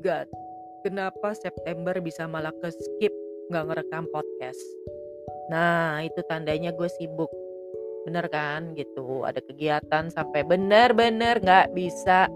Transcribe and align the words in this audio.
god, 0.00 0.26
kenapa 0.82 1.36
September 1.36 1.96
bisa 2.00 2.24
malah 2.24 2.52
ke 2.58 2.68
skip 2.72 3.12
nggak 3.52 3.64
ngerekam 3.68 4.04
podcast? 4.08 4.60
Nah, 5.52 6.00
itu 6.02 6.20
tandanya 6.26 6.72
gue 6.72 6.88
sibuk. 6.98 7.28
Bener 8.08 8.26
kan? 8.32 8.72
Gitu. 8.72 9.22
Ada 9.22 9.44
kegiatan 9.44 10.08
sampai 10.08 10.46
bener-bener 10.46 11.36
nggak 11.42 11.76
bisa 11.76 12.26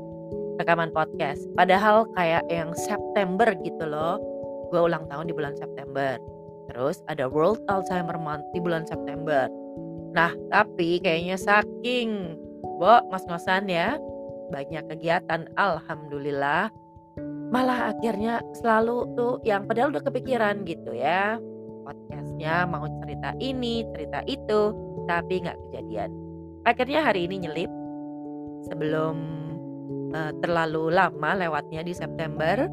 rekaman 0.60 0.92
podcast. 0.92 1.46
Padahal 1.56 2.06
kayak 2.14 2.44
yang 2.52 2.76
September 2.76 3.48
gitu 3.64 3.84
loh. 3.88 4.20
Gue 4.68 4.84
ulang 4.84 5.08
tahun 5.08 5.30
di 5.30 5.34
bulan 5.34 5.56
September. 5.56 6.20
Terus 6.70 7.00
ada 7.08 7.28
World 7.28 7.62
Alzheimer 7.68 8.18
Month 8.18 8.44
di 8.52 8.60
bulan 8.60 8.84
September. 8.84 9.48
Nah, 10.14 10.30
tapi 10.50 11.02
kayaknya 11.02 11.34
saking 11.34 12.38
Bo, 12.78 12.98
ngos-ngosan 13.12 13.70
ya. 13.70 13.94
Banyak 14.50 14.90
kegiatan, 14.90 15.46
alhamdulillah. 15.54 16.68
Malah 17.54 17.94
akhirnya 17.94 18.42
selalu 18.58 19.14
tuh 19.14 19.38
yang 19.46 19.62
padahal 19.70 19.94
udah 19.94 20.02
kepikiran 20.02 20.66
gitu 20.66 20.90
ya. 20.90 21.38
Podcastnya 21.86 22.66
mau 22.66 22.82
cerita 22.98 23.30
ini, 23.38 23.86
cerita 23.94 24.26
itu, 24.26 24.74
tapi 25.06 25.46
nggak 25.46 25.54
kejadian. 25.70 26.10
Akhirnya 26.66 27.06
hari 27.06 27.30
ini 27.30 27.46
nyelip 27.46 27.70
sebelum 28.66 29.16
uh, 30.10 30.34
terlalu 30.42 30.98
lama 30.98 31.30
lewatnya 31.38 31.86
di 31.86 31.94
September. 31.94 32.66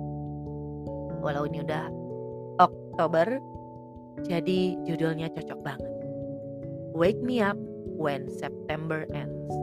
Walau 1.22 1.46
ini 1.46 1.62
udah 1.62 1.86
Oktober, 2.58 3.38
jadi 4.26 4.82
judulnya 4.90 5.30
cocok 5.30 5.60
banget. 5.62 5.94
Wake 6.98 7.22
me 7.22 7.38
up 7.38 7.60
when 8.02 8.26
September 8.34 9.06
ends. 9.14 9.54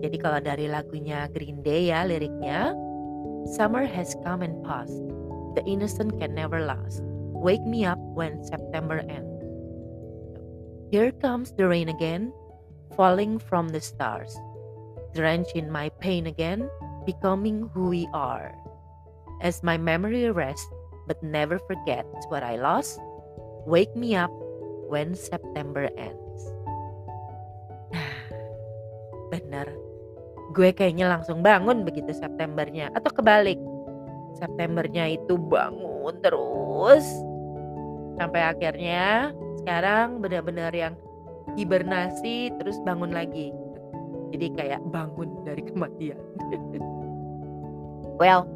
Jadi 0.00 0.16
kalau 0.16 0.40
dari 0.40 0.66
lagunya 0.66 1.28
Green 1.32 1.60
Day 1.60 1.92
ya 1.92 2.08
liriknya, 2.08 2.72
Summer 3.56 3.84
has 3.84 4.16
come 4.24 4.44
and 4.44 4.56
passed. 4.64 5.00
The 5.56 5.64
innocent 5.64 6.20
can 6.20 6.36
never 6.36 6.60
last. 6.60 7.00
Wake 7.36 7.64
me 7.64 7.84
up 7.84 7.98
when 8.16 8.44
September 8.44 9.00
ends. 9.08 9.40
Here 10.92 11.12
comes 11.12 11.52
the 11.56 11.66
rain 11.68 11.88
again, 11.88 12.32
falling 12.96 13.38
from 13.38 13.70
the 13.70 13.80
stars. 13.80 14.36
Drenched 15.14 15.56
in 15.56 15.70
my 15.70 15.88
pain 16.00 16.26
again, 16.26 16.68
becoming 17.06 17.70
who 17.72 17.88
we 17.88 18.08
are. 18.12 18.54
As 19.40 19.62
my 19.62 19.78
memory 19.78 20.28
rests, 20.30 20.66
but 21.08 21.22
never 21.22 21.58
forgets 21.58 22.26
what 22.28 22.42
I 22.42 22.56
lost, 22.56 23.00
wake 23.66 23.94
me 23.96 24.14
up 24.14 24.30
when 24.86 25.14
September 25.14 25.88
ends. 25.96 26.29
Gue 30.50 30.74
kayaknya 30.74 31.06
langsung 31.06 31.40
bangun 31.40 31.86
begitu 31.86 32.10
Septembernya 32.10 32.90
atau 32.98 33.10
kebalik. 33.10 33.58
Septembernya 34.38 35.14
itu 35.14 35.38
bangun 35.38 36.14
terus. 36.22 37.06
Sampai 38.18 38.42
akhirnya 38.44 39.30
sekarang 39.62 40.18
benar-benar 40.18 40.74
yang 40.74 40.94
hibernasi 41.54 42.50
terus 42.58 42.76
bangun 42.82 43.14
lagi. 43.14 43.54
Jadi 44.30 44.46
kayak 44.54 44.82
bangun 44.90 45.30
dari 45.46 45.62
kematian. 45.66 46.18
Well. 48.18 48.46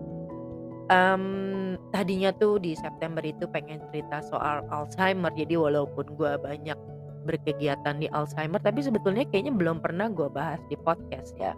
Um, 0.93 1.81
tadinya 1.97 2.29
tuh 2.37 2.61
di 2.61 2.77
September 2.77 3.25
itu 3.25 3.49
pengen 3.49 3.81
cerita 3.89 4.21
soal 4.21 4.69
Alzheimer 4.69 5.33
jadi 5.33 5.57
walaupun 5.57 6.13
gue 6.13 6.33
banyak 6.37 6.77
berkegiatan 7.25 7.97
di 7.97 8.07
Alzheimer 8.13 8.61
tapi 8.61 8.85
sebetulnya 8.85 9.25
kayaknya 9.33 9.57
belum 9.57 9.81
pernah 9.81 10.13
gue 10.13 10.29
bahas 10.29 10.61
di 10.69 10.77
podcast 10.77 11.33
ya 11.41 11.57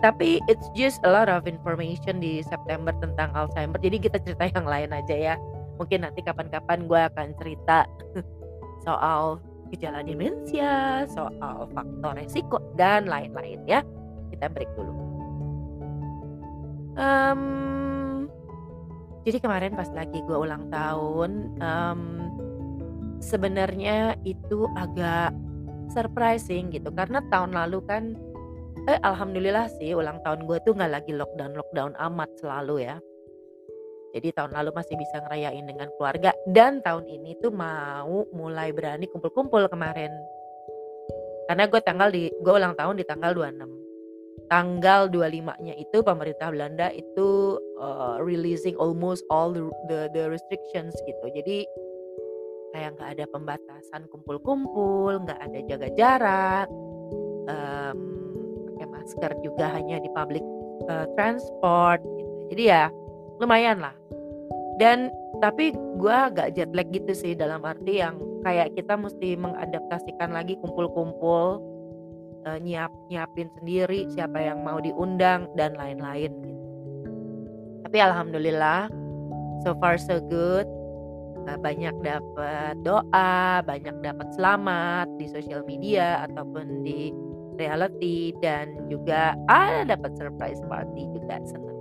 tapi 0.00 0.40
it's 0.48 0.64
just 0.72 1.00
a 1.04 1.10
lot 1.12 1.28
of 1.28 1.44
information 1.44 2.24
di 2.24 2.40
September 2.40 2.92
tentang 3.00 3.32
Alzheimer. 3.36 3.76
Jadi 3.80 3.96
kita 4.00 4.16
cerita 4.24 4.48
yang 4.48 4.64
lain 4.64 4.90
aja 4.96 5.16
ya. 5.16 5.34
Mungkin 5.76 6.04
nanti 6.04 6.24
kapan-kapan 6.24 6.88
gue 6.88 7.00
akan 7.12 7.28
cerita 7.40 7.84
soal 8.86 9.40
gejala 9.68 10.00
demensia, 10.00 11.04
soal 11.12 11.68
faktor 11.76 12.16
resiko 12.16 12.58
dan 12.80 13.04
lain-lain 13.04 13.60
ya. 13.68 13.84
Kita 14.32 14.48
break 14.48 14.72
dulu. 14.74 14.92
Um, 16.96 17.42
jadi 19.28 19.38
kemarin 19.38 19.76
pas 19.76 19.88
lagi 19.92 20.20
gue 20.24 20.36
ulang 20.36 20.72
tahun, 20.72 21.60
um, 21.60 22.02
sebenarnya 23.20 24.16
itu 24.24 24.64
agak 24.80 25.36
surprising 25.92 26.72
gitu 26.72 26.88
karena 26.94 27.20
tahun 27.28 27.52
lalu 27.52 27.84
kan 27.84 28.16
Eh, 28.88 28.98
alhamdulillah 29.04 29.70
sih 29.78 29.92
ulang 29.92 30.18
tahun 30.24 30.48
gue 30.48 30.58
tuh 30.66 30.72
nggak 30.74 30.92
lagi 30.92 31.12
lockdown-lockdown 31.14 31.94
amat 32.10 32.30
selalu 32.40 32.88
ya. 32.88 32.96
Jadi 34.10 34.34
tahun 34.34 34.50
lalu 34.50 34.74
masih 34.74 34.98
bisa 34.98 35.22
ngerayain 35.22 35.62
dengan 35.62 35.86
keluarga 35.94 36.34
dan 36.50 36.82
tahun 36.82 37.06
ini 37.06 37.38
tuh 37.38 37.54
mau 37.54 38.26
mulai 38.34 38.74
berani 38.74 39.06
kumpul-kumpul 39.06 39.70
kemarin. 39.70 40.10
Karena 41.46 41.66
gue 41.70 41.80
tanggal 41.82 42.08
di 42.10 42.26
gue 42.30 42.52
ulang 42.54 42.74
tahun 42.74 42.98
di 42.98 43.04
tanggal 43.06 43.30
26. 43.34 44.50
Tanggal 44.50 45.06
25-nya 45.14 45.74
itu 45.78 46.02
pemerintah 46.02 46.50
Belanda 46.50 46.90
itu 46.90 47.54
uh, 47.78 48.18
releasing 48.18 48.74
almost 48.82 49.22
all 49.30 49.54
the, 49.54 49.62
the 49.86 50.10
the 50.10 50.26
restrictions 50.26 50.90
gitu. 51.06 51.26
Jadi 51.30 51.62
kayak 52.74 52.98
nggak 52.98 53.10
ada 53.18 53.24
pembatasan 53.30 54.10
kumpul-kumpul, 54.10 55.22
nggak 55.22 55.38
ada 55.38 55.58
jaga 55.70 55.88
jarak. 55.94 56.66
Um, 57.46 58.29
masker 59.10 59.34
juga 59.42 59.66
hanya 59.74 59.98
di 59.98 60.06
public 60.14 60.46
uh, 60.86 61.10
transport 61.18 61.98
gitu. 61.98 62.54
Jadi 62.54 62.62
ya 62.70 62.86
lumayan 63.42 63.82
lah. 63.82 63.94
Dan 64.78 65.10
tapi 65.42 65.74
gue 65.74 66.14
agak 66.14 66.54
jet 66.54 66.70
lag 66.70 66.86
gitu 66.94 67.10
sih 67.10 67.34
dalam 67.34 67.66
arti 67.66 67.98
yang 67.98 68.22
kayak 68.46 68.70
kita 68.78 68.94
mesti 68.94 69.34
mengadaptasikan 69.34 70.30
lagi 70.30 70.54
kumpul-kumpul 70.62 71.58
uh, 72.46 72.58
nyiap 72.62 72.94
nyiapin 73.10 73.50
sendiri 73.58 74.06
siapa 74.14 74.38
yang 74.38 74.62
mau 74.62 74.78
diundang 74.78 75.50
dan 75.58 75.74
lain-lain 75.74 76.30
gitu. 76.30 76.62
Tapi 77.82 77.98
alhamdulillah 77.98 78.86
so 79.66 79.74
far 79.82 79.98
so 79.98 80.22
good 80.30 80.70
uh, 81.50 81.58
banyak 81.58 81.92
dapat 82.00 82.78
doa, 82.86 83.60
banyak 83.66 83.96
dapat 84.06 84.28
selamat 84.38 85.10
di 85.18 85.26
sosial 85.26 85.66
media 85.66 86.24
ataupun 86.30 86.86
di 86.86 87.10
reality 87.60 88.32
dan 88.40 88.72
juga 88.88 89.36
ada 89.52 89.84
dapat 89.84 90.16
surprise 90.16 90.64
party 90.64 91.04
juga 91.12 91.36
senang. 91.44 91.76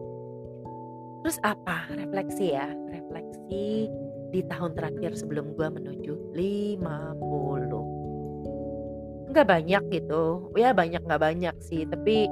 Terus 1.23 1.39
apa? 1.47 1.87
Refleksi 1.95 2.55
ya, 2.55 2.67
refleksi 2.91 3.87
di 4.29 4.45
tahun 4.45 4.77
terakhir 4.77 5.17
sebelum 5.17 5.55
gue 5.55 5.67
menuju 5.71 6.13
50. 6.35 9.29
Nggak 9.29 9.47
banyak 9.47 9.83
gitu, 9.93 10.49
ya 10.57 10.73
banyak 10.73 11.05
nggak 11.05 11.21
banyak 11.21 11.55
sih, 11.61 11.85
tapi 11.85 12.25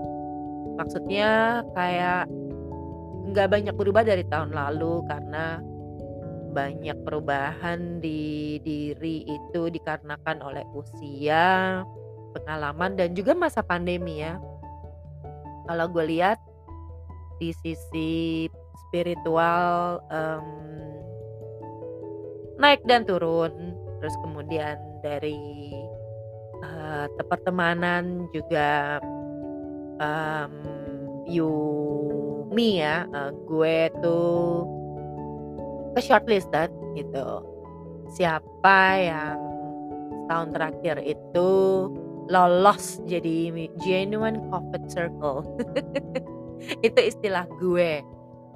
maksudnya 0.78 1.62
kayak 1.78 2.26
nggak 3.28 3.52
banyak 3.52 3.76
berubah 3.76 4.08
dari 4.08 4.24
tahun 4.30 4.56
lalu 4.56 5.04
karena 5.06 5.60
banyak 6.58 6.98
perubahan 7.06 8.02
di 8.02 8.58
diri 8.66 9.22
itu 9.30 9.70
dikarenakan 9.70 10.42
oleh 10.42 10.66
usia, 10.74 11.86
pengalaman 12.42 12.98
dan 12.98 13.14
juga 13.18 13.34
masa 13.38 13.62
pandemi 13.66 14.22
ya. 14.22 14.38
Kalau 15.68 15.86
gue 15.92 16.06
lihat 16.18 16.40
di 17.38 17.52
sisi 17.62 18.48
spiritual 18.88 20.00
um, 20.10 20.48
naik 22.58 22.82
dan 22.88 23.04
turun, 23.04 23.76
terus 24.00 24.16
kemudian 24.24 24.80
dari 25.04 25.76
uh, 26.64 27.06
pertemanan 27.28 28.32
juga 28.32 28.98
um, 30.00 30.54
you 31.28 31.52
me 32.50 32.80
ya, 32.80 33.06
uh, 33.12 33.36
gue 33.46 33.92
tuh 34.00 34.66
ke 35.94 36.00
shortlisted 36.02 36.72
gitu. 36.96 37.44
Siapa 38.16 38.80
yang 39.04 39.38
tahun 40.32 40.56
terakhir 40.56 41.04
itu 41.04 41.50
lolos 42.28 43.00
jadi 43.08 43.52
genuine 43.82 44.40
COVID 44.52 44.84
circle. 44.92 45.48
itu 46.88 47.00
istilah 47.00 47.48
gue. 47.60 48.04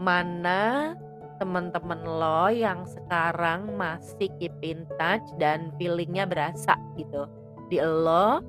Mana 0.01 0.93
teman-teman 1.41 2.05
lo 2.05 2.53
yang 2.53 2.85
sekarang 2.85 3.73
masih 3.73 4.29
keep 4.37 4.53
in 4.61 4.85
touch 5.01 5.25
dan 5.41 5.73
feelingnya 5.81 6.29
berasa 6.29 6.77
gitu 7.01 7.25
di 7.73 7.81
lo 7.81 8.45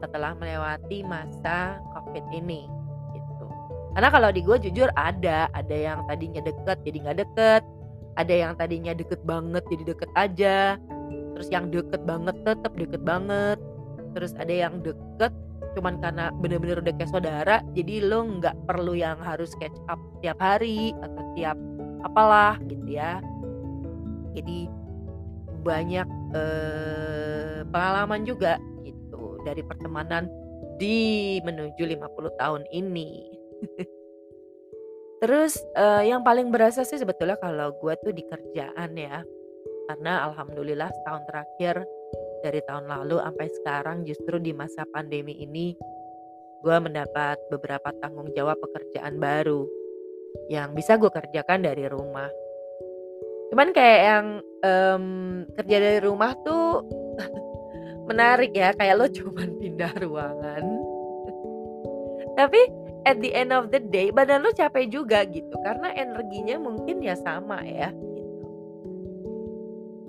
setelah 0.00 0.32
melewati 0.38 1.04
masa 1.04 1.76
COVID 1.92 2.24
ini 2.32 2.64
gitu. 3.12 3.46
Karena 3.92 4.08
kalau 4.08 4.30
di 4.32 4.40
gue 4.40 4.56
jujur 4.56 4.88
ada, 4.96 5.52
ada 5.52 5.76
yang 5.76 6.00
tadinya 6.08 6.40
deket 6.40 6.78
jadi 6.80 6.96
nggak 7.04 7.18
deket, 7.28 7.62
ada 8.16 8.34
yang 8.34 8.52
tadinya 8.56 8.92
deket 8.96 9.20
banget 9.28 9.60
jadi 9.68 9.84
deket 9.92 10.10
aja, 10.16 10.80
terus 11.36 11.48
yang 11.52 11.68
deket 11.68 12.00
banget 12.08 12.36
tetap 12.48 12.72
deket 12.72 13.02
banget, 13.04 13.60
terus 14.12 14.32
ada 14.38 14.52
yang 14.52 14.82
deket 14.82 15.32
cuman 15.78 16.02
karena 16.02 16.34
bener-bener 16.42 16.82
udah 16.82 16.94
kayak 16.98 17.10
saudara, 17.14 17.56
jadi 17.78 18.02
lo 18.02 18.26
nggak 18.26 18.56
perlu 18.66 18.98
yang 18.98 19.22
harus 19.22 19.54
catch 19.62 19.78
up 19.86 20.00
tiap 20.18 20.38
hari 20.42 20.90
atau 20.98 21.22
tiap 21.38 21.54
apalah 22.02 22.58
gitu 22.66 22.86
ya. 22.90 23.22
Jadi 24.34 24.66
banyak, 25.62 26.08
eee, 26.34 27.58
pengalaman 27.70 28.26
juga 28.26 28.56
gitu 28.82 29.38
dari 29.46 29.62
pertemanan 29.62 30.26
di 30.80 31.38
menuju 31.44 31.82
50 31.84 32.32
tahun 32.40 32.64
ini. 32.72 33.30
Terus, 35.20 35.60
eee, 35.76 36.08
yang 36.08 36.24
paling 36.24 36.48
berasa 36.48 36.80
sih 36.80 36.96
sebetulnya 36.96 37.36
kalau 37.36 37.76
gue 37.76 37.92
tuh 38.00 38.12
di 38.16 38.24
kerjaan 38.24 38.96
ya. 38.96 39.20
Karena 39.90 40.32
alhamdulillah 40.32 40.88
setahun 40.88 41.22
terakhir, 41.28 41.84
dari 42.40 42.60
tahun 42.64 42.88
lalu 42.88 43.20
sampai 43.20 43.48
sekarang 43.60 43.96
justru 44.08 44.40
di 44.40 44.52
masa 44.56 44.84
pandemi 44.88 45.36
ini, 45.40 45.76
gue 46.60 46.76
mendapat 46.76 47.40
beberapa 47.48 47.92
tanggung 48.00 48.28
jawab 48.36 48.56
pekerjaan 48.60 49.16
baru, 49.16 49.64
yang 50.52 50.72
bisa 50.76 51.00
gue 51.00 51.08
kerjakan 51.08 51.64
dari 51.64 51.88
rumah. 51.88 52.28
Cuman 53.50 53.74
kayak 53.74 54.00
yang, 54.06 54.26
mmm, 54.62 55.56
kerja 55.58 55.76
dari 55.80 56.00
rumah 56.04 56.36
tuh 56.44 56.84
menarik 58.10 58.54
ya, 58.54 58.76
kayak 58.76 58.96
lo 58.96 59.06
cuman 59.18 59.48
pindah 59.58 59.92
ruangan. 60.00 60.64
Tapi 62.38 62.60
at 63.08 63.16
the 63.24 63.32
end 63.32 63.50
of 63.50 63.72
the 63.72 63.80
day 63.80 64.12
badan 64.12 64.44
lo 64.44 64.52
capek 64.52 64.86
juga 64.88 65.24
gitu, 65.28 65.56
karena 65.64 65.92
energinya 65.96 66.60
mungkin 66.60 67.00
ya 67.00 67.16
sama 67.16 67.64
ya. 67.64 67.90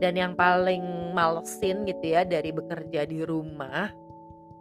Dan 0.01 0.17
yang 0.17 0.33
paling 0.33 1.13
malesin 1.13 1.85
gitu 1.85 2.17
ya 2.17 2.25
dari 2.25 2.49
bekerja 2.49 3.05
di 3.05 3.21
rumah, 3.21 3.93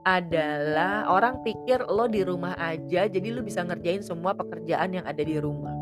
adalah 0.04 1.12
orang 1.12 1.44
pikir 1.44 1.84
lo 1.84 2.08
di 2.08 2.24
rumah 2.24 2.56
aja 2.56 3.04
jadi 3.04 3.36
lo 3.36 3.44
bisa 3.44 3.60
ngerjain 3.60 4.00
semua 4.00 4.32
pekerjaan 4.32 4.96
yang 4.96 5.04
ada 5.04 5.20
di 5.20 5.36
rumah. 5.36 5.76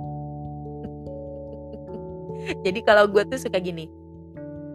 Jadi 2.65 2.81
kalau 2.83 3.07
gue 3.07 3.23
tuh 3.29 3.39
suka 3.39 3.63
gini, 3.63 3.87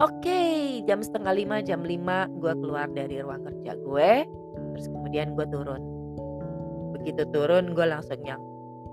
oke 0.00 0.40
jam 0.88 1.00
setengah 1.04 1.32
lima, 1.36 1.56
jam 1.60 1.84
lima 1.84 2.28
gue 2.40 2.52
keluar 2.56 2.88
dari 2.92 3.20
ruang 3.20 3.44
kerja 3.44 3.72
gue, 3.76 4.10
terus 4.72 4.86
kemudian 4.88 5.36
gue 5.36 5.46
turun. 5.48 5.82
Begitu 6.96 7.28
turun 7.32 7.76
gue 7.76 7.86
langsung 7.88 8.20
yang, 8.24 8.40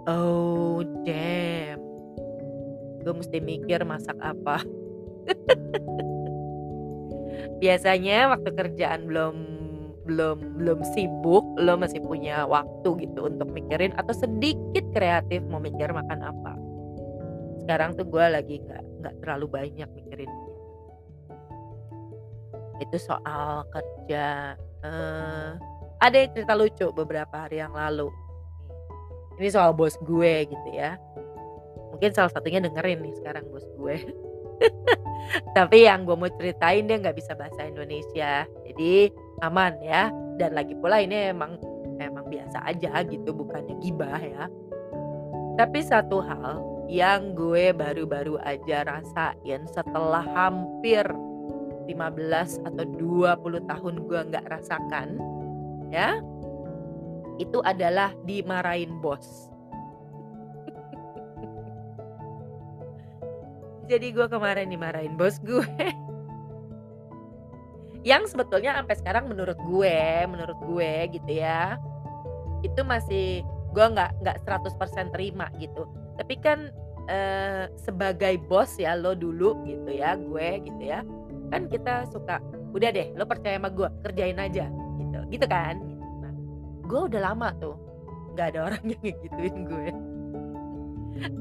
"Oh 0.08 0.84
damn." 1.08 1.80
Gue 3.02 3.14
mesti 3.18 3.40
mikir 3.40 3.82
masak 3.88 4.20
apa. 4.20 4.62
Biasanya 7.62 8.34
waktu 8.34 8.50
kerjaan 8.58 9.06
belum 9.06 9.36
belum 10.02 10.58
belum 10.58 10.80
sibuk, 10.98 11.46
lo 11.62 11.78
masih 11.78 12.02
punya 12.02 12.50
waktu 12.50 13.06
gitu 13.06 13.30
untuk 13.30 13.54
mikirin 13.54 13.94
atau 13.96 14.14
sedikit 14.18 14.82
kreatif 14.98 15.46
mau 15.46 15.62
mikir 15.62 15.94
makan 15.94 16.20
apa. 16.26 16.54
Sekarang 17.62 17.94
tuh 17.94 18.10
gue 18.10 18.26
lagi 18.26 18.56
nggak 18.66 18.84
nggak 19.02 19.16
terlalu 19.22 19.46
banyak 19.48 19.90
mikirin. 19.94 20.32
Itu 22.82 22.98
soal 22.98 23.70
kerja, 23.70 24.58
eee, 24.82 25.50
ada 26.02 26.18
cerita 26.34 26.58
lucu 26.58 26.90
beberapa 26.90 27.46
hari 27.46 27.62
yang 27.62 27.78
lalu. 27.78 28.10
Ini 29.38 29.54
soal 29.54 29.78
bos 29.78 29.94
gue 30.02 30.50
gitu 30.50 30.70
ya. 30.74 30.98
Mungkin 31.94 32.10
salah 32.18 32.34
satunya 32.34 32.58
dengerin 32.58 33.06
nih 33.06 33.14
sekarang 33.22 33.46
bos 33.54 33.70
gue. 33.78 33.96
Tapi 35.58 35.88
yang 35.88 36.04
gue 36.04 36.16
mau 36.16 36.32
ceritain 36.32 36.86
dia 36.88 36.98
nggak 37.00 37.18
bisa 37.18 37.36
bahasa 37.36 37.64
Indonesia, 37.68 38.46
jadi 38.68 38.94
aman 39.44 39.74
ya. 39.84 40.12
Dan 40.40 40.58
lagi 40.58 40.74
pula 40.78 41.04
ini 41.04 41.32
emang 41.32 41.56
emang 42.02 42.26
biasa 42.28 42.66
aja 42.66 43.04
gitu, 43.06 43.32
bukannya 43.32 43.78
gibah 43.80 44.20
ya. 44.20 44.50
Tapi 45.60 45.80
satu 45.84 46.24
hal 46.24 46.64
yang 46.92 47.38
gue 47.38 47.72
baru-baru 47.72 48.36
aja 48.44 48.84
rasain 48.84 49.64
setelah 49.72 50.26
hampir 50.36 51.06
15 51.88 52.68
atau 52.68 52.86
20 53.00 53.72
tahun 53.72 53.96
gue 54.08 54.20
nggak 54.32 54.48
rasakan, 54.48 55.20
ya, 55.92 56.20
itu 57.40 57.60
adalah 57.64 58.16
dimarahin 58.24 59.00
bos. 59.00 59.51
Jadi 63.92 64.16
gue 64.16 64.24
kemarin 64.32 64.72
dimarahin 64.72 65.20
bos 65.20 65.36
gue. 65.44 65.68
Yang 68.08 68.32
sebetulnya 68.32 68.72
sampai 68.80 68.96
sekarang 68.96 69.28
menurut 69.28 69.60
gue 69.68 70.00
menurut 70.32 70.56
gue 70.64 71.20
gitu 71.20 71.32
ya, 71.44 71.76
itu 72.64 72.82
masih 72.88 73.44
gue 73.76 73.86
nggak 73.92 74.24
nggak 74.24 74.38
100% 74.48 75.12
terima 75.12 75.52
gitu. 75.60 75.84
Tapi 76.16 76.40
kan, 76.40 76.72
eee, 77.12 77.68
sebagai 77.76 78.40
bos 78.48 78.80
ya 78.80 78.96
lo 78.96 79.12
dulu 79.12 79.60
gitu 79.68 79.92
ya, 79.92 80.16
gue 80.16 80.48
gitu 80.72 80.82
ya, 80.88 81.04
kan 81.52 81.68
kita 81.68 82.08
suka, 82.16 82.40
"Udah 82.72 82.96
deh 82.96 83.12
lo 83.20 83.28
percaya 83.28 83.60
sama 83.60 83.70
gue, 83.70 83.92
kerjain 84.08 84.40
aja," 84.40 84.72
gitu 85.04 85.20
gitu 85.36 85.46
kan. 85.52 85.76
Nah, 86.24 86.34
gue 86.88 87.02
udah 87.12 87.22
lama 87.28 87.52
tuh 87.60 87.76
nggak 88.40 88.56
ada 88.56 88.60
orang 88.72 88.84
yang 88.96 89.02
ngegituin 89.04 89.58
gue. 89.68 89.90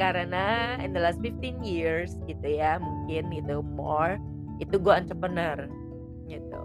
Karena 0.00 0.76
in 0.84 0.92
the 0.92 1.00
last 1.00 1.20
15 1.24 1.64
years 1.64 2.16
gitu 2.28 2.46
ya, 2.46 2.76
mungkin 2.80 3.32
gitu 3.32 3.64
more, 3.64 4.20
itu 4.60 4.76
gue 4.76 4.92
entrepreneur 4.92 5.56
gitu. 6.28 6.60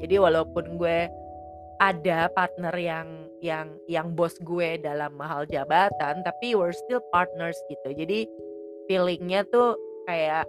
Jadi 0.00 0.16
walaupun 0.16 0.76
gue 0.80 1.08
ada 1.80 2.28
partner 2.36 2.72
yang 2.76 3.08
yang 3.40 3.72
yang 3.88 4.12
bos 4.12 4.36
gue 4.44 4.76
dalam 4.80 5.16
hal 5.20 5.48
jabatan, 5.48 6.20
tapi 6.20 6.52
we're 6.52 6.76
still 6.76 7.00
partners 7.12 7.56
gitu. 7.72 7.96
Jadi 7.96 8.28
feeling-nya 8.88 9.48
tuh 9.48 9.76
kayak 10.04 10.44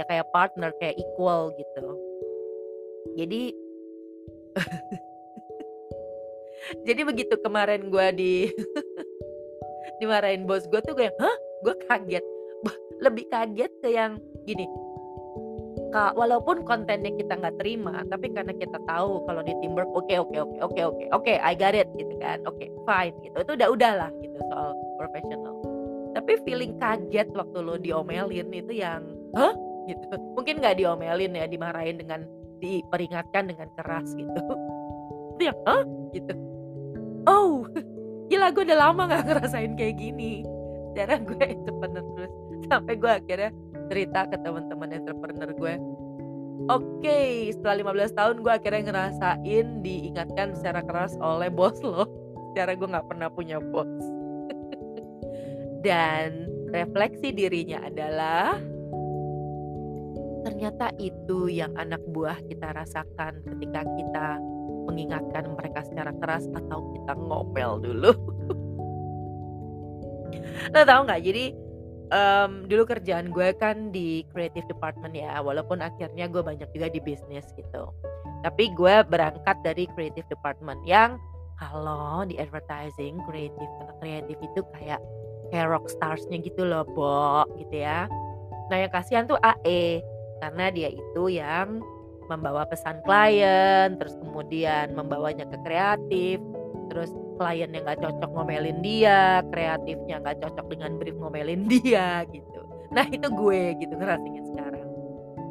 ya 0.00 0.04
kayak 0.08 0.26
partner, 0.32 0.72
kayak 0.80 0.96
equal 0.96 1.52
gitu. 1.56 1.86
Jadi 3.20 3.52
jadi 6.88 7.00
begitu 7.04 7.34
kemarin 7.44 7.92
gue 7.92 8.06
di 8.16 8.34
dimarahin 10.02 10.42
bos 10.50 10.66
gue 10.66 10.82
tuh 10.82 10.98
yang, 10.98 11.14
"Hah?" 11.22 11.36
Gue 11.62 11.78
kaget. 11.86 12.26
Lebih 12.98 13.30
kaget 13.30 13.70
ke 13.82 13.88
yang 13.94 14.18
gini, 14.46 14.66
Kak, 15.92 16.16
walaupun 16.16 16.64
kontennya 16.64 17.12
kita 17.20 17.36
nggak 17.36 17.60
terima, 17.60 18.00
tapi 18.08 18.32
karena 18.32 18.56
kita 18.56 18.80
tahu 18.88 19.28
kalau 19.28 19.44
di 19.44 19.52
teamwork, 19.60 19.92
oke 19.92 20.14
oke 20.24 20.36
oke 20.40 20.58
oke 20.64 20.82
oke 20.88 21.04
oke, 21.12 21.32
I 21.36 21.52
got 21.52 21.76
it 21.76 21.84
gitu 22.00 22.16
kan, 22.16 22.40
oke 22.48 22.64
fine 22.88 23.12
gitu. 23.20 23.36
Itu 23.44 23.52
udah 23.60 23.68
udahlah 23.68 24.10
gitu 24.24 24.38
soal 24.48 24.72
profesional. 24.96 25.52
Tapi 26.16 26.32
feeling 26.48 26.80
kaget 26.80 27.28
waktu 27.36 27.58
lo 27.60 27.76
diomelin 27.76 28.48
itu 28.56 28.72
yang, 28.72 29.04
"Hah?" 29.36 29.52
Gitu. 29.84 30.04
Mungkin 30.32 30.64
nggak 30.64 30.80
diomelin 30.80 31.36
ya, 31.36 31.44
dimarahin 31.44 32.00
dengan 32.00 32.24
diperingatkan 32.64 33.52
dengan 33.52 33.68
keras 33.76 34.08
gitu. 34.16 34.40
Itu 35.36 35.42
yang, 35.44 35.58
"Hah?" 35.68 35.84
Gitu. 36.16 36.32
Oh, 37.28 37.68
gila 38.32 38.48
gue 38.48 38.64
udah 38.64 38.78
lama 38.80 39.02
nggak 39.12 39.24
ngerasain 39.28 39.72
kayak 39.76 40.00
gini. 40.00 40.40
Secara 40.92 41.20
gue 41.20 41.44
entrepreneur 41.44 42.04
terus, 42.16 42.32
sampai 42.72 42.94
gue 42.96 43.12
akhirnya 43.12 43.50
cerita 43.92 44.20
ke 44.24 44.36
teman-teman 44.40 44.88
entrepreneur 44.96 45.50
gue. 45.52 45.74
Oke, 46.72 47.52
setelah 47.52 47.92
15 47.92 48.16
tahun 48.16 48.36
gue 48.40 48.52
akhirnya 48.52 48.82
ngerasain 48.88 49.66
diingatkan 49.84 50.56
secara 50.56 50.80
keras 50.80 51.12
oleh 51.20 51.52
bos 51.52 51.76
lo. 51.84 52.08
Secara 52.52 52.72
gue 52.72 52.88
nggak 52.88 53.08
pernah 53.12 53.28
punya 53.28 53.60
bos. 53.60 53.88
Dan 55.84 56.48
refleksi 56.72 57.36
dirinya 57.36 57.84
adalah 57.84 58.56
ternyata 60.42 60.88
itu 60.96 61.52
yang 61.52 61.76
anak 61.76 62.00
buah 62.10 62.40
kita 62.48 62.72
rasakan 62.72 63.44
ketika 63.44 63.84
kita 63.84 64.28
mengingatkan 64.84 65.54
mereka 65.54 65.86
secara 65.86 66.12
keras 66.18 66.46
atau 66.52 66.92
kita 66.94 67.12
ngomel 67.16 67.80
dulu. 67.82 68.12
Lo 70.72 70.80
tau 70.86 71.04
nggak? 71.04 71.22
Jadi 71.22 71.44
Mmm, 72.12 72.68
dulu 72.68 72.84
kerjaan 72.84 73.32
gue 73.32 73.56
kan 73.56 73.88
di 73.88 74.20
creative 74.28 74.68
department 74.68 75.16
ya, 75.16 75.40
walaupun 75.40 75.80
akhirnya 75.80 76.28
gue 76.28 76.44
banyak 76.44 76.68
juga 76.76 76.92
di 76.92 77.00
bisnis 77.00 77.48
gitu. 77.56 77.88
Tapi 78.44 78.68
gue 78.76 79.00
berangkat 79.08 79.56
dari 79.64 79.88
creative 79.96 80.28
department 80.28 80.84
yang 80.84 81.16
kalau 81.56 82.20
di 82.28 82.36
advertising 82.36 83.16
kreatif 83.24 83.64
anak 83.80 83.96
kreatif 84.04 84.36
itu 84.44 84.60
kayak 84.76 85.00
kayak 85.48 85.72
rock 85.72 85.88
stars-nya 85.88 86.36
gitu 86.44 86.68
loh, 86.68 86.84
Bo, 86.84 87.48
gitu 87.56 87.80
ya. 87.80 88.04
Nah, 88.68 88.76
yang 88.76 88.92
kasihan 88.92 89.24
tuh 89.24 89.40
AE 89.40 90.04
karena 90.44 90.68
dia 90.68 90.92
itu 90.92 91.32
yang 91.32 91.80
membawa 92.26 92.66
pesan 92.68 93.00
klien, 93.06 93.96
terus 93.98 94.14
kemudian 94.18 94.94
membawanya 94.94 95.46
ke 95.48 95.58
kreatif, 95.66 96.38
terus 96.92 97.10
kliennya 97.40 97.82
nggak 97.82 98.00
cocok 98.02 98.30
ngomelin 98.32 98.78
dia, 98.84 99.40
kreatifnya 99.50 100.20
nggak 100.22 100.38
cocok 100.42 100.66
dengan 100.70 100.98
brief 101.00 101.16
ngomelin 101.18 101.66
dia 101.72 102.26
gitu. 102.30 102.60
Nah 102.92 103.08
itu 103.08 103.26
gue 103.26 103.62
gitu 103.80 103.94
ngerasain 103.96 104.44
sekarang. 104.52 104.88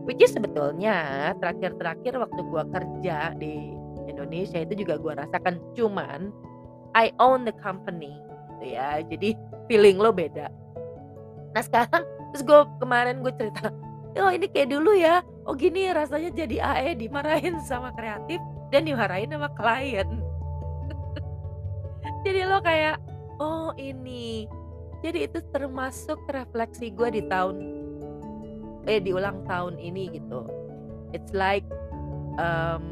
Which 0.06 0.22
is 0.22 0.34
sebetulnya 0.34 1.32
terakhir-terakhir 1.38 2.18
waktu 2.18 2.42
gue 2.42 2.64
kerja 2.74 3.18
di 3.38 3.82
Indonesia 4.10 4.60
itu 4.62 4.86
juga 4.86 4.98
gue 5.02 5.14
rasakan 5.18 5.58
cuman 5.78 6.30
I 6.94 7.16
own 7.18 7.48
the 7.48 7.56
company 7.62 8.12
gitu 8.62 8.78
ya 8.78 9.02
jadi 9.02 9.34
feeling 9.66 9.98
lo 9.98 10.14
beda 10.14 10.48
nah 11.52 11.64
sekarang 11.66 12.06
terus 12.32 12.44
gue 12.46 12.60
kemarin 12.78 13.26
gue 13.26 13.34
cerita 13.36 13.74
oh 14.22 14.32
ini 14.32 14.46
kayak 14.48 14.70
dulu 14.70 14.94
ya 14.94 15.26
oh 15.46 15.54
gini 15.58 15.90
rasanya 15.90 16.30
jadi 16.34 16.58
AE 16.62 17.02
dimarahin 17.02 17.58
sama 17.66 17.90
kreatif 17.98 18.38
dan 18.70 18.86
dimarahin 18.86 19.34
sama 19.34 19.50
klien. 19.58 20.08
Jadi 22.26 22.40
lo 22.46 22.62
kayak 22.62 23.02
oh 23.42 23.74
ini. 23.76 24.46
Jadi 25.02 25.26
itu 25.26 25.42
termasuk 25.50 26.22
refleksi 26.30 26.94
gue 26.94 27.10
di 27.10 27.22
tahun 27.26 27.58
eh 28.86 29.02
di 29.02 29.12
ulang 29.14 29.42
tahun 29.50 29.82
ini 29.82 30.14
gitu. 30.14 30.46
It's 31.12 31.34
like 31.34 31.66
um, 32.38 32.86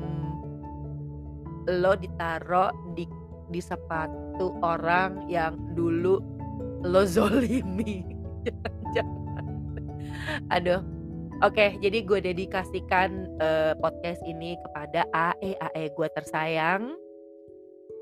lo 1.70 1.94
ditaro 1.94 2.74
di 2.98 3.06
di 3.50 3.62
sepatu 3.62 4.58
orang 4.66 5.30
yang 5.30 5.56
dulu 5.78 6.18
lo 6.82 7.04
zolimi. 7.14 8.04
Jangan-jangan. 8.44 9.46
Aduh 10.50 10.99
Oke, 11.40 11.80
jadi 11.80 12.04
gue 12.04 12.20
dedikasikan 12.20 13.40
uh, 13.40 13.72
podcast 13.80 14.20
ini 14.28 14.60
kepada 14.60 15.08
AE 15.16 15.56
AE 15.56 15.88
gue 15.96 16.08
tersayang 16.12 17.00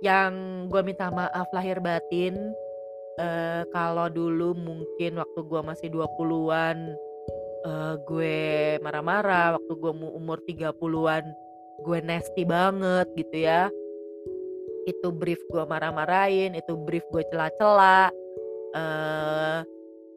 yang 0.01 0.65
gue 0.73 0.81
minta 0.81 1.13
maaf 1.13 1.45
lahir 1.53 1.77
batin 1.77 2.33
uh, 3.21 3.61
kalau 3.69 4.09
dulu 4.09 4.57
mungkin 4.57 5.21
waktu 5.21 5.39
gue 5.45 5.61
masih 5.61 5.87
20-an 5.93 6.97
uh, 7.61 7.93
gue 8.09 8.37
marah-marah, 8.81 9.61
waktu 9.61 9.73
gue 9.85 9.93
mau 9.93 10.17
umur 10.17 10.41
30-an 10.41 11.21
gue 11.85 11.99
nasty 12.01 12.41
banget 12.41 13.05
gitu 13.13 13.37
ya. 13.37 13.69
Itu 14.89 15.13
brief 15.13 15.37
gue 15.53 15.61
marah-marahin, 15.61 16.57
itu 16.57 16.73
brief 16.73 17.05
gue 17.13 17.21
celah-celah. 17.29 18.09
Uh, 18.73 19.61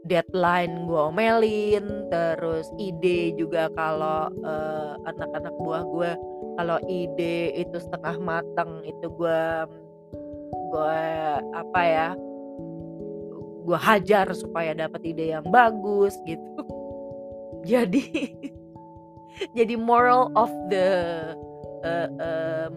deadline 0.09 0.89
gue 0.89 1.01
omelin 1.13 2.09
terus 2.09 2.69
ide 2.81 3.37
juga 3.37 3.69
kalau 3.77 4.33
uh, 4.45 4.97
anak-anak 5.05 5.55
buah 5.61 5.85
gue 5.85 6.11
kalau 6.57 6.79
ide 6.89 7.53
itu 7.57 7.77
setengah 7.77 8.17
matang 8.21 8.81
itu 8.89 9.07
gue 9.13 9.43
gue 10.71 11.03
apa 11.53 11.81
ya 11.85 12.09
gue 13.61 13.79
hajar 13.79 14.27
supaya 14.33 14.73
dapat 14.73 15.05
ide 15.05 15.37
yang 15.37 15.47
bagus 15.53 16.17
gitu. 16.25 16.65
Jadi 17.71 18.35
jadi 19.57 19.77
moral 19.77 20.33
of 20.33 20.49
the 20.73 20.89
uh, 21.85 22.09
um, 22.19 22.75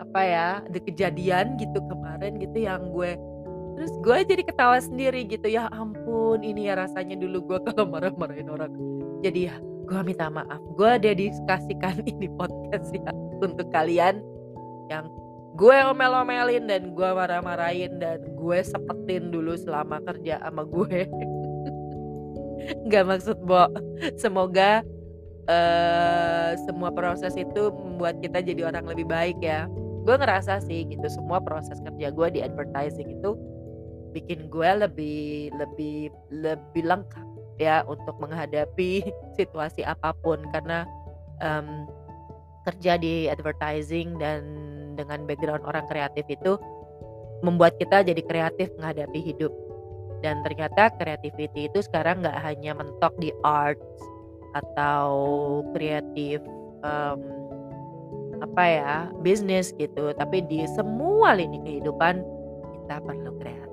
apa 0.00 0.20
ya 0.24 0.48
the 0.72 0.80
kejadian 0.80 1.60
gitu 1.60 1.78
kemarin 1.84 2.40
gitu 2.40 2.64
yang 2.64 2.88
gue 2.96 3.12
Terus 3.78 3.94
gue 4.02 4.18
jadi 4.34 4.42
ketawa 4.42 4.82
sendiri 4.82 5.22
gitu, 5.22 5.46
ya 5.46 5.70
ampun 5.70 5.97
ini 6.42 6.70
ya 6.70 6.74
rasanya 6.78 7.16
dulu 7.18 7.38
gue 7.44 7.58
kalau 7.70 7.88
marah-marahin 7.88 8.48
orang. 8.50 8.72
Jadi 9.24 9.50
ya 9.50 9.56
gue 9.88 10.00
minta 10.04 10.28
maaf, 10.28 10.60
gue 10.76 10.92
dedikasikan 11.00 12.04
ini 12.12 12.28
podcast 12.36 12.92
ya 12.92 13.08
untuk 13.40 13.72
kalian 13.72 14.20
yang 14.92 15.08
gue 15.58 15.76
omel-omelin 15.90 16.68
dan 16.68 16.94
gue 16.94 17.08
marah-marahin 17.08 17.98
dan 17.98 18.22
gue 18.36 18.58
sepetin 18.62 19.32
dulu 19.32 19.56
selama 19.58 19.98
kerja 20.06 20.38
sama 20.44 20.62
gue. 20.68 21.08
Gak 22.92 23.04
maksud 23.08 23.38
bo, 23.48 23.64
semoga 24.20 24.84
uh, 25.48 26.52
semua 26.68 26.92
proses 26.92 27.32
itu 27.34 27.72
membuat 27.72 28.20
kita 28.20 28.44
jadi 28.44 28.68
orang 28.68 28.84
lebih 28.86 29.08
baik 29.08 29.40
ya. 29.40 29.66
Gue 30.04 30.14
ngerasa 30.14 30.60
sih 30.62 30.84
gitu 30.88 31.04
semua 31.10 31.40
proses 31.40 31.80
kerja 31.80 32.12
gue 32.12 32.28
di 32.32 32.40
advertising 32.44 33.18
itu 33.18 33.34
bikin 34.12 34.48
gue 34.48 34.70
lebih 34.86 35.52
lebih 35.56 36.12
lebih 36.32 36.84
lengkap 36.84 37.26
ya 37.58 37.82
untuk 37.86 38.14
menghadapi 38.22 39.02
situasi 39.38 39.82
apa 39.84 40.14
pun. 40.22 40.42
Karena 40.54 40.88
um, 41.42 41.86
kerja 42.68 43.00
di 43.00 43.26
advertising 43.28 44.18
dan 44.20 44.42
dengan 44.98 45.24
background 45.24 45.62
orang 45.64 45.86
kreatif 45.86 46.26
itu 46.28 46.58
membuat 47.46 47.78
kita 47.78 48.02
jadi 48.02 48.22
kreatif 48.26 48.68
menghadapi 48.76 49.20
hidup. 49.22 49.54
Dan 50.18 50.42
ternyata 50.42 50.90
creativity 50.98 51.70
itu 51.70 51.78
sekarang 51.86 52.26
nggak 52.26 52.38
hanya 52.42 52.74
mentok 52.74 53.14
di 53.22 53.30
arts 53.46 54.02
atau 54.56 55.14
kreatif 55.76 56.42
um, 56.82 57.20
apa 58.38 58.64
ya 58.64 58.94
bisnis 59.22 59.74
gitu 59.74 60.14
tapi 60.14 60.42
di 60.46 60.62
semua 60.78 61.34
lini 61.34 61.58
kehidupan 61.66 62.22
kita 62.74 62.96
perlu 63.02 63.32
kreatif 63.42 63.67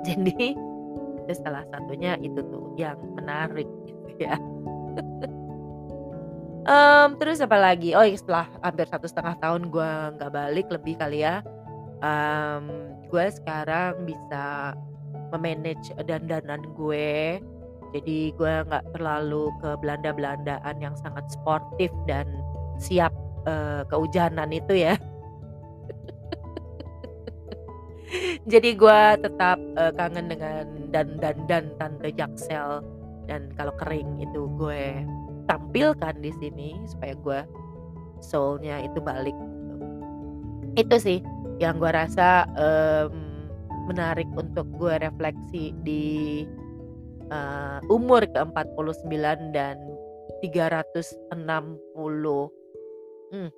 jadi 0.08 0.56
itu 1.20 1.32
salah 1.44 1.64
satunya 1.70 2.16
itu 2.18 2.40
tuh 2.42 2.74
yang 2.80 2.98
menarik 3.16 3.68
gitu 3.86 4.08
ya. 4.18 4.36
Um, 6.60 7.16
terus 7.16 7.40
apa 7.40 7.56
lagi? 7.56 7.96
Oh 7.96 8.04
iya, 8.04 8.20
setelah 8.20 8.44
hampir 8.60 8.84
satu 8.84 9.08
setengah 9.08 9.32
tahun 9.40 9.72
gue 9.72 9.90
nggak 10.20 10.28
balik 10.28 10.68
lebih 10.68 11.00
kali 11.00 11.24
ya 11.24 11.40
um, 12.04 12.64
gue 13.08 13.26
sekarang 13.32 14.04
bisa 14.08 14.74
memanage 15.30 15.92
dandanan 16.04 16.64
gue. 16.74 17.38
Jadi 17.90 18.30
gue 18.38 18.54
nggak 18.70 18.94
terlalu 18.94 19.50
ke 19.58 19.74
Belanda-Belandaan 19.82 20.76
yang 20.78 20.94
sangat 20.94 21.26
sportif 21.30 21.90
dan 22.06 22.26
siap 22.78 23.10
uh, 23.50 23.82
kehujanan 23.90 24.54
itu 24.54 24.86
ya 24.86 24.94
Jadi 28.48 28.72
gue 28.72 29.00
tetap 29.20 29.60
uh, 29.76 29.92
kangen 29.92 30.32
dengan 30.32 30.64
dan 30.88 31.20
dan 31.20 31.36
dan 31.44 31.64
tante 31.76 32.08
Jaksel. 32.14 32.80
Dan 33.28 33.52
kalau 33.54 33.74
kering 33.76 34.20
itu 34.24 34.48
gue 34.56 35.04
tampilkan 35.44 36.16
di 36.18 36.32
sini 36.40 36.78
supaya 36.88 37.14
gue 37.20 37.40
soulnya 38.24 38.80
itu 38.80 38.98
balik. 39.02 39.36
Itu 40.78 40.96
sih 40.96 41.20
yang 41.60 41.76
gue 41.76 41.92
rasa 41.92 42.48
um, 42.56 43.12
menarik 43.90 44.26
untuk 44.38 44.64
gue 44.80 44.96
refleksi 45.02 45.76
di 45.84 46.46
uh, 47.28 47.82
umur 47.90 48.24
ke-49 48.30 49.10
dan 49.52 49.76
360 50.40 51.36
hmm, 53.34 53.50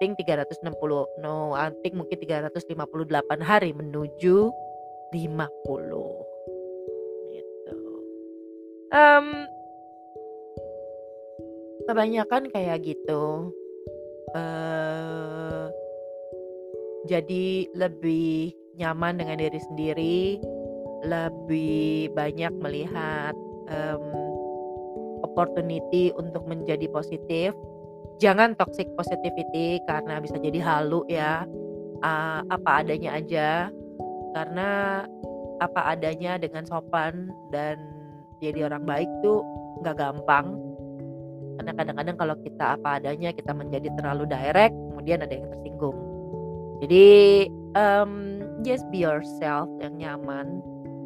Think 0.00 0.16
360 0.16 0.64
no 1.20 1.52
think 1.84 1.92
mungkin 1.92 2.16
358 2.16 3.44
hari 3.44 3.76
menuju 3.76 4.48
50 5.12 5.12
gitu. 7.36 7.78
Um, 8.96 9.44
kebanyakan 11.84 12.48
kayak 12.48 12.80
gitu 12.86 13.52
uh, 14.34 15.68
jadi 17.08 17.66
lebih 17.74 18.54
nyaman 18.78 19.18
dengan 19.18 19.42
diri 19.42 19.60
sendiri 19.72 20.20
lebih 21.04 22.12
banyak 22.12 22.52
melihat 22.60 23.32
um, 23.72 24.04
opportunity 25.24 26.12
untuk 26.16 26.44
menjadi 26.44 26.86
positif 26.92 27.56
jangan 28.20 28.52
toxic 28.54 28.86
positivity 28.94 29.80
karena 29.88 30.20
bisa 30.20 30.36
jadi 30.36 30.60
halu 30.60 31.02
ya 31.08 31.48
uh, 32.04 32.44
apa 32.52 32.84
adanya 32.84 33.16
aja. 33.16 33.72
Karena 34.30 35.02
apa 35.58 35.80
adanya 35.90 36.38
dengan 36.38 36.62
sopan 36.68 37.34
dan 37.50 37.80
jadi 38.38 38.70
orang 38.70 38.84
baik 38.86 39.10
tuh 39.24 39.42
nggak 39.82 39.96
gampang. 39.98 40.54
Karena 41.58 41.72
kadang-kadang 41.76 42.16
kalau 42.16 42.36
kita 42.40 42.78
apa 42.78 43.00
adanya 43.02 43.34
kita 43.34 43.52
menjadi 43.52 43.88
terlalu 43.98 44.24
direct 44.28 44.76
kemudian 44.92 45.24
ada 45.24 45.34
yang 45.34 45.48
tersinggung. 45.50 45.98
Jadi 46.80 47.08
um, 47.76 48.40
just 48.64 48.84
be 48.92 49.02
yourself 49.02 49.68
yang 49.80 49.96
nyaman. 49.96 50.60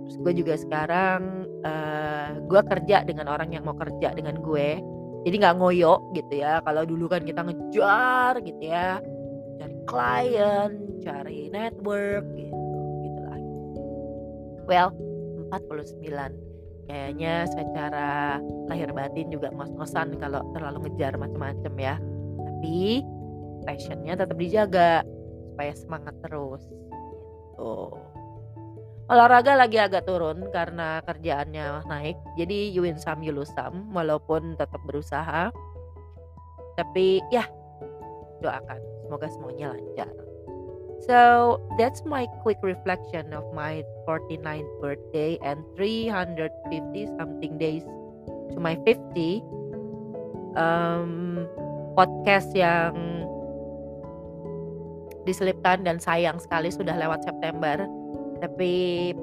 Terus 0.04 0.16
gue 0.20 0.32
juga 0.44 0.54
sekarang 0.60 1.48
uh, 1.64 2.38
gue 2.44 2.60
kerja 2.70 3.02
dengan 3.08 3.26
orang 3.32 3.56
yang 3.56 3.64
mau 3.64 3.74
kerja 3.74 4.12
dengan 4.12 4.38
gue 4.44 4.93
jadi 5.24 5.36
nggak 5.40 5.56
ngoyo 5.56 5.94
gitu 6.12 6.34
ya. 6.36 6.60
Kalau 6.60 6.84
dulu 6.84 7.08
kan 7.08 7.24
kita 7.24 7.40
ngejar 7.42 8.38
gitu 8.44 8.62
ya. 8.62 9.00
Cari 9.58 9.76
klien 9.88 10.70
cari 11.00 11.40
network 11.52 12.24
gitu 12.36 12.72
gitu 13.04 13.20
lah. 13.24 13.40
Well 14.68 14.90
49 15.52 16.08
kayaknya 16.84 17.48
secara 17.48 18.36
lahir 18.68 18.92
batin 18.92 19.32
juga 19.32 19.48
ngos-ngosan 19.52 20.20
kalau 20.20 20.44
terlalu 20.52 20.88
ngejar 20.88 21.16
macam-macam 21.16 21.74
ya. 21.80 21.94
Tapi 22.40 23.00
passionnya 23.64 24.14
tetap 24.20 24.36
dijaga 24.36 25.00
supaya 25.52 25.72
semangat 25.72 26.14
terus 26.20 26.60
gitu 26.68 27.96
Olahraga 29.04 29.52
lagi 29.52 29.76
agak 29.76 30.08
turun 30.08 30.48
karena 30.48 31.04
kerjaannya 31.04 31.84
naik, 31.84 32.16
jadi 32.40 32.72
you 32.72 32.88
win 32.88 32.96
some 32.96 33.20
you 33.20 33.36
lose 33.36 33.52
some 33.52 33.92
walaupun 33.92 34.56
tetap 34.56 34.80
berusaha. 34.88 35.52
Tapi 36.80 37.20
ya 37.28 37.44
doakan 38.40 38.80
semoga 39.04 39.28
semuanya 39.28 39.76
lancar. 39.76 40.08
So 41.04 41.60
that's 41.76 42.00
my 42.08 42.24
quick 42.40 42.56
reflection 42.64 43.36
of 43.36 43.44
my 43.52 43.84
49th 44.08 44.72
birthday 44.80 45.36
and 45.44 45.60
350 45.76 46.48
something 47.20 47.60
days 47.60 47.84
to 48.56 48.56
my 48.56 48.80
50. 48.88 49.44
Um, 50.56 51.44
podcast 51.92 52.48
yang 52.56 53.26
diselipkan 55.28 55.84
dan 55.84 56.00
sayang 56.00 56.40
sekali 56.40 56.72
sudah 56.72 56.96
lewat 56.96 57.26
September 57.26 57.84
tapi 58.44 58.72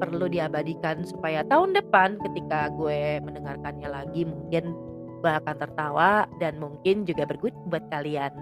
perlu 0.01 0.25
diabadikan 0.25 1.06
supaya 1.06 1.46
tahun 1.46 1.78
depan 1.78 2.18
ketika 2.25 2.74
gue 2.74 3.22
mendengarkannya 3.22 3.86
lagi 3.86 4.25
mungkin 4.25 4.74
gue 5.22 5.30
akan 5.30 5.62
tertawa 5.62 6.25
dan 6.42 6.58
mungkin 6.58 7.06
juga 7.06 7.30
berguna 7.30 7.54
buat 7.70 7.86
kalian 7.94 8.34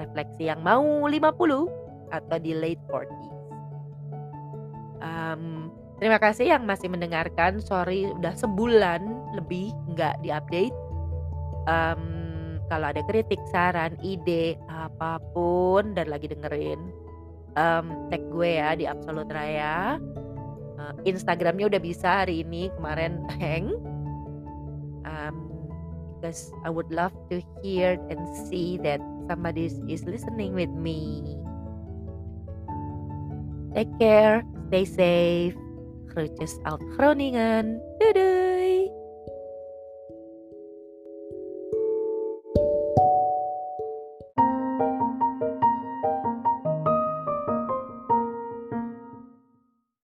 refleksi 0.00 0.48
yang 0.48 0.64
mau 0.64 0.80
50 1.04 1.20
atau 2.08 2.36
di 2.40 2.56
late 2.56 2.80
40s. 2.88 3.28
Um, 5.04 5.68
terima 6.00 6.16
kasih 6.16 6.56
yang 6.56 6.64
masih 6.64 6.88
mendengarkan. 6.88 7.60
Sorry 7.60 8.08
udah 8.08 8.32
sebulan 8.32 9.04
lebih 9.36 9.76
nggak 9.92 10.24
diupdate. 10.24 10.72
Um, 11.68 12.56
kalau 12.72 12.96
ada 12.96 13.04
kritik, 13.04 13.44
saran, 13.52 14.00
ide, 14.00 14.56
apa 14.72 15.20
pun 15.36 15.92
dan 15.92 16.08
lagi 16.08 16.32
dengerin 16.32 17.03
um, 17.56 18.10
tag 18.10 18.22
gue 18.30 18.50
ya 18.58 18.74
di 18.78 18.84
Absolute 18.86 19.30
Raya. 19.30 19.98
Uh, 20.74 20.92
Instagramnya 21.06 21.70
udah 21.70 21.82
bisa 21.82 22.24
hari 22.24 22.42
ini 22.42 22.70
kemarin 22.78 23.22
hang. 23.40 23.74
Um, 25.04 25.54
because 26.24 26.48
I 26.64 26.72
would 26.72 26.88
love 26.88 27.12
to 27.28 27.44
hear 27.60 28.00
and 28.08 28.24
see 28.48 28.80
that 28.80 29.00
somebody 29.28 29.68
is 29.88 30.04
listening 30.08 30.56
with 30.56 30.72
me. 30.72 31.20
Take 33.76 33.92
care, 34.00 34.40
stay 34.70 34.86
safe. 34.86 35.56
Groetjes 36.14 36.62
uit 36.64 36.80
Groningen. 36.94 37.82
Doei! 37.98 38.43